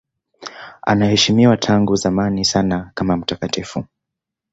Anaheshimiwa 0.81 1.57
tangu 1.57 1.95
zamani 1.95 2.45
sana 2.45 2.91
kama 2.93 3.17
mtakatifu. 3.17 3.85